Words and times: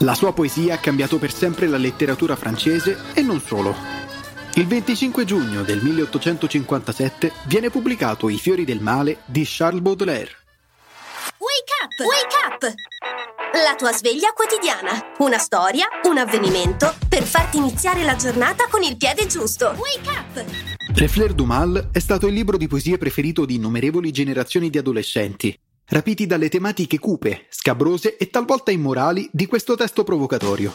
La 0.00 0.14
sua 0.14 0.34
poesia 0.34 0.74
ha 0.74 0.78
cambiato 0.78 1.16
per 1.16 1.32
sempre 1.32 1.66
la 1.68 1.78
letteratura 1.78 2.36
francese 2.36 2.98
e 3.14 3.22
non 3.22 3.40
solo. 3.40 3.74
Il 4.56 4.66
25 4.66 5.24
giugno 5.24 5.62
del 5.62 5.82
1857 5.82 7.32
viene 7.44 7.70
pubblicato 7.70 8.28
I 8.28 8.36
fiori 8.36 8.66
del 8.66 8.80
male 8.80 9.20
di 9.24 9.44
Charles 9.46 9.80
Baudelaire. 9.80 10.30
Wake 11.38 11.72
up! 11.82 12.06
Wake 12.06 12.36
up! 12.46 12.74
La 13.64 13.74
tua 13.74 13.92
sveglia 13.92 14.32
quotidiana. 14.34 15.14
Una 15.18 15.38
storia, 15.38 15.86
un 16.04 16.18
avvenimento 16.18 16.94
per 17.08 17.22
farti 17.22 17.56
iniziare 17.56 18.02
la 18.02 18.16
giornata 18.16 18.66
con 18.68 18.82
il 18.82 18.98
piede 18.98 19.26
giusto. 19.26 19.74
Wake 19.78 20.08
up! 20.10 20.44
Le 20.94 21.08
Fleur 21.08 21.32
du 21.32 21.44
Mal 21.44 21.88
è 21.90 21.98
stato 22.00 22.26
il 22.26 22.34
libro 22.34 22.58
di 22.58 22.68
poesie 22.68 22.98
preferito 22.98 23.46
di 23.46 23.54
innumerevoli 23.54 24.10
generazioni 24.10 24.68
di 24.68 24.76
adolescenti 24.76 25.58
rapiti 25.88 26.26
dalle 26.26 26.48
tematiche 26.48 26.98
cupe, 26.98 27.46
scabrose 27.48 28.16
e 28.16 28.28
talvolta 28.28 28.70
immorali 28.70 29.28
di 29.32 29.46
questo 29.46 29.76
testo 29.76 30.02
provocatorio. 30.02 30.74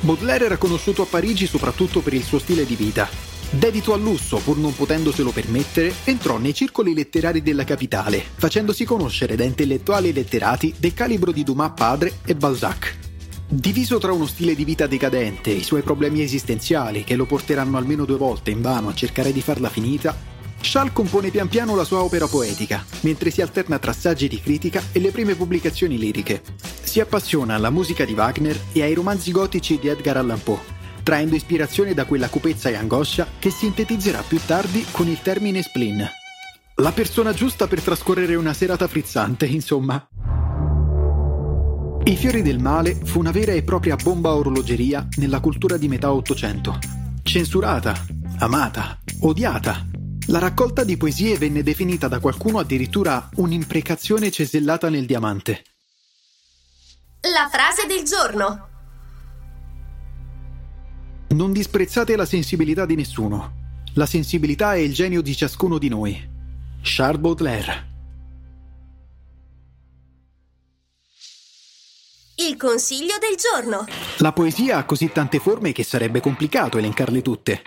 Baudelaire 0.00 0.46
era 0.46 0.56
conosciuto 0.56 1.02
a 1.02 1.06
Parigi 1.06 1.46
soprattutto 1.46 2.00
per 2.00 2.12
il 2.12 2.22
suo 2.22 2.38
stile 2.38 2.66
di 2.66 2.74
vita. 2.74 3.08
Dedito 3.48 3.92
al 3.92 4.00
lusso, 4.00 4.38
pur 4.38 4.58
non 4.58 4.74
potendoselo 4.74 5.30
permettere, 5.30 5.92
entrò 6.04 6.36
nei 6.38 6.52
circoli 6.52 6.94
letterari 6.94 7.42
della 7.42 7.64
capitale, 7.64 8.22
facendosi 8.34 8.84
conoscere 8.84 9.36
da 9.36 9.44
intellettuali 9.44 10.08
e 10.08 10.12
letterati 10.12 10.74
del 10.76 10.94
calibro 10.94 11.30
di 11.30 11.44
Dumas 11.44 11.72
padre 11.74 12.18
e 12.24 12.34
Balzac. 12.34 12.96
Diviso 13.48 13.98
tra 13.98 14.12
uno 14.12 14.26
stile 14.26 14.56
di 14.56 14.64
vita 14.64 14.88
decadente 14.88 15.50
e 15.50 15.54
i 15.54 15.62
suoi 15.62 15.82
problemi 15.82 16.20
esistenziali 16.20 17.04
che 17.04 17.14
lo 17.14 17.26
porteranno 17.26 17.76
almeno 17.76 18.04
due 18.04 18.16
volte 18.16 18.50
in 18.50 18.60
vano 18.60 18.88
a 18.88 18.94
cercare 18.94 19.32
di 19.32 19.40
farla 19.40 19.70
finita, 19.70 20.34
Schall 20.60 20.92
compone 20.92 21.30
pian 21.30 21.48
piano 21.48 21.74
la 21.74 21.84
sua 21.84 22.02
opera 22.02 22.26
poetica, 22.26 22.84
mentre 23.00 23.30
si 23.30 23.40
alterna 23.40 23.78
tra 23.78 23.92
saggi 23.92 24.28
di 24.28 24.40
critica 24.40 24.82
e 24.92 25.00
le 25.00 25.10
prime 25.10 25.34
pubblicazioni 25.34 25.98
liriche. 25.98 26.42
Si 26.82 27.00
appassiona 27.00 27.54
alla 27.54 27.70
musica 27.70 28.04
di 28.04 28.14
Wagner 28.14 28.58
e 28.72 28.82
ai 28.82 28.94
romanzi 28.94 29.30
gotici 29.30 29.78
di 29.78 29.88
Edgar 29.88 30.16
Allan 30.16 30.42
Poe, 30.42 30.74
traendo 31.02 31.36
ispirazione 31.36 31.94
da 31.94 32.04
quella 32.04 32.28
cupezza 32.28 32.68
e 32.68 32.74
angoscia 32.74 33.26
che 33.38 33.50
sintetizzerà 33.50 34.22
più 34.22 34.40
tardi 34.44 34.84
con 34.90 35.06
il 35.06 35.20
termine 35.22 35.62
spleen. 35.62 36.04
La 36.76 36.92
persona 36.92 37.32
giusta 37.32 37.66
per 37.68 37.80
trascorrere 37.80 38.34
una 38.34 38.52
serata 38.52 38.86
frizzante, 38.88 39.46
insomma. 39.46 40.08
I 42.04 42.16
fiori 42.16 42.42
del 42.42 42.58
male 42.60 42.94
fu 43.02 43.18
una 43.18 43.30
vera 43.30 43.52
e 43.52 43.62
propria 43.62 43.96
bomba 43.96 44.34
orologeria 44.34 45.06
nella 45.16 45.40
cultura 45.40 45.76
di 45.76 45.88
metà 45.88 46.12
Ottocento. 46.12 46.78
Censurata, 47.22 47.94
amata, 48.38 48.98
odiata, 49.20 49.86
la 50.28 50.38
raccolta 50.38 50.82
di 50.82 50.96
poesie 50.96 51.38
venne 51.38 51.62
definita 51.62 52.08
da 52.08 52.18
qualcuno 52.18 52.58
addirittura 52.58 53.28
un'imprecazione 53.36 54.30
cesellata 54.30 54.88
nel 54.88 55.06
diamante. 55.06 55.64
La 57.20 57.48
frase 57.50 57.86
del 57.86 58.04
giorno. 58.04 58.68
Non 61.28 61.52
disprezzate 61.52 62.16
la 62.16 62.24
sensibilità 62.24 62.86
di 62.86 62.96
nessuno. 62.96 63.64
La 63.94 64.06
sensibilità 64.06 64.74
è 64.74 64.78
il 64.78 64.92
genio 64.92 65.22
di 65.22 65.34
ciascuno 65.34 65.78
di 65.78 65.88
noi. 65.88 66.28
Charles 66.82 67.20
Baudelaire. 67.20 67.94
Il 72.38 72.56
consiglio 72.56 73.14
del 73.18 73.36
giorno. 73.36 73.86
La 74.18 74.32
poesia 74.32 74.78
ha 74.78 74.84
così 74.84 75.10
tante 75.10 75.38
forme 75.38 75.72
che 75.72 75.84
sarebbe 75.84 76.20
complicato 76.20 76.78
elencarle 76.78 77.22
tutte. 77.22 77.62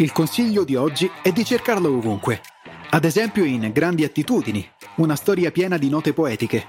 Il 0.00 0.12
consiglio 0.12 0.64
di 0.64 0.76
oggi 0.76 1.10
è 1.20 1.30
di 1.30 1.44
cercarla 1.44 1.86
ovunque. 1.86 2.40
Ad 2.88 3.04
esempio 3.04 3.44
in 3.44 3.70
Grandi 3.70 4.02
attitudini, 4.02 4.66
una 4.96 5.14
storia 5.14 5.50
piena 5.50 5.76
di 5.76 5.90
note 5.90 6.14
poetiche, 6.14 6.68